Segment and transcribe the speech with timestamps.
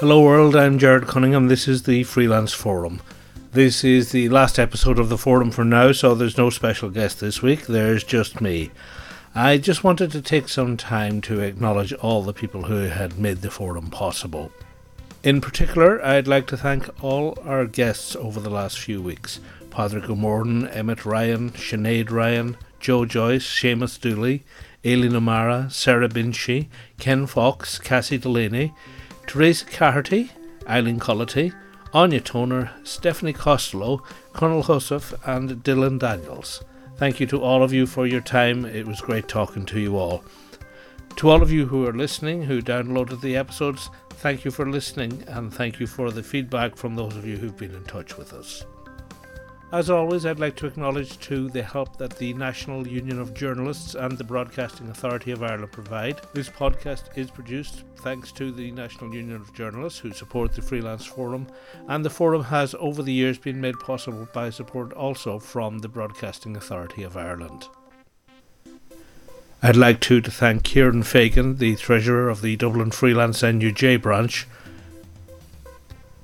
[0.00, 0.54] Hello, world.
[0.54, 1.48] I'm Gerard Cunningham.
[1.48, 3.00] This is the Freelance Forum.
[3.50, 7.18] This is the last episode of the forum for now, so there's no special guest
[7.18, 7.66] this week.
[7.66, 8.70] There's just me.
[9.34, 13.38] I just wanted to take some time to acknowledge all the people who had made
[13.38, 14.52] the forum possible.
[15.24, 20.08] In particular, I'd like to thank all our guests over the last few weeks Padraig
[20.08, 24.44] O'Morain, Emmett Ryan, Sinead Ryan, Joe Joyce, Seamus Dooley,
[24.86, 26.68] Aileen O'Mara, Sarah Binchy,
[27.00, 28.72] Ken Fox, Cassie Delaney,
[29.28, 30.30] Teresa Carty,
[30.66, 31.52] Eileen Collety,
[31.92, 36.64] Anya Toner, Stephanie Costello, Colonel Hussif, and Dylan Daniels.
[36.96, 38.64] Thank you to all of you for your time.
[38.64, 40.24] It was great talking to you all.
[41.16, 45.22] To all of you who are listening, who downloaded the episodes, thank you for listening
[45.28, 48.32] and thank you for the feedback from those of you who've been in touch with
[48.32, 48.64] us.
[49.70, 53.94] As always, I'd like to acknowledge too the help that the National Union of Journalists
[53.94, 56.22] and the Broadcasting Authority of Ireland provide.
[56.32, 61.04] This podcast is produced thanks to the National Union of Journalists who support the Freelance
[61.04, 61.46] Forum,
[61.86, 65.88] and the forum has over the years been made possible by support also from the
[65.88, 67.66] Broadcasting Authority of Ireland.
[69.62, 74.46] I'd like to, to thank Kieran Fagan, the Treasurer of the Dublin Freelance NUJ branch,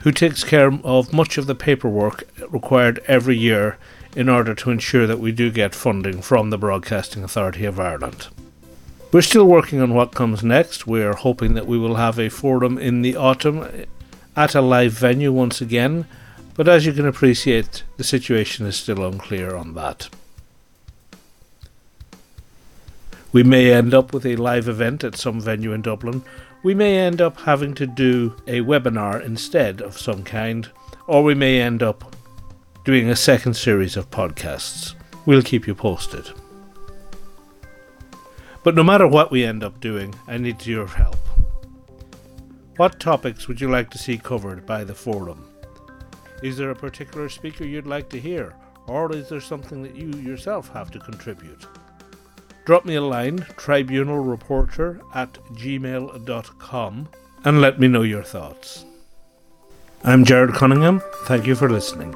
[0.00, 3.78] who takes care of much of the paperwork required every year
[4.16, 8.28] in order to ensure that we do get funding from the Broadcasting Authority of Ireland.
[9.12, 10.86] We're still working on what comes next.
[10.86, 13.86] We're hoping that we will have a forum in the autumn
[14.36, 16.06] at a live venue once again,
[16.54, 20.08] but as you can appreciate, the situation is still unclear on that.
[23.32, 26.22] We may end up with a live event at some venue in Dublin,
[26.62, 30.68] we may end up having to do a webinar instead of some kind,
[31.06, 32.14] or we may end up
[32.84, 34.94] doing a second series of podcasts.
[35.24, 36.30] We'll keep you posted.
[38.62, 41.16] But no matter what we end up doing, I need your help.
[42.76, 45.48] What topics would you like to see covered by the forum?
[46.42, 48.54] Is there a particular speaker you'd like to hear,
[48.86, 51.66] or is there something that you yourself have to contribute?
[52.64, 57.08] Drop me a line, tribunalreporter at gmail.com,
[57.44, 58.84] and let me know your thoughts.
[60.04, 61.02] I'm Gerard Cunningham.
[61.24, 62.14] Thank you for listening.